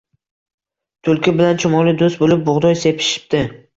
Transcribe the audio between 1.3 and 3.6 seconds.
bilan Chumoli do’st bo’lib bug’doy sepishibdi